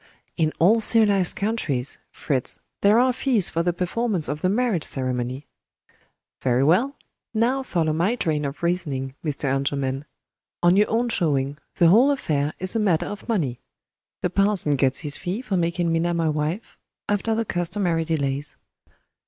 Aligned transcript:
"In 0.35 0.51
all 0.57 0.81
civilized 0.81 1.35
countries, 1.35 1.99
Fritz, 2.09 2.59
there 2.81 2.97
are 2.97 3.13
fees 3.13 3.51
for 3.51 3.61
the 3.61 3.71
performance 3.71 4.27
of 4.27 4.41
the 4.41 4.49
marriage 4.49 4.83
ceremony." 4.83 5.45
"Very 6.41 6.63
well. 6.63 6.95
Now 7.35 7.61
follow 7.61 7.93
my 7.93 8.15
train 8.15 8.43
of 8.43 8.63
reasoning, 8.63 9.13
Mr. 9.23 9.43
Engelman! 9.43 10.05
On 10.63 10.75
your 10.75 10.89
own 10.89 11.09
showing, 11.09 11.59
the 11.75 11.89
whole 11.89 12.09
affair 12.09 12.55
is 12.57 12.75
a 12.75 12.79
matter 12.79 13.05
of 13.05 13.29
money. 13.29 13.59
The 14.23 14.31
parson 14.31 14.71
gets 14.71 15.01
his 15.01 15.17
fee 15.17 15.43
for 15.43 15.55
making 15.55 15.91
Minna 15.93 16.15
my 16.15 16.29
wife, 16.29 16.79
after 17.07 17.35
the 17.35 17.45
customary 17.45 18.03
delays." 18.03 18.57